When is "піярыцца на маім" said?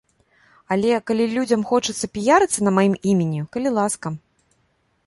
2.17-2.95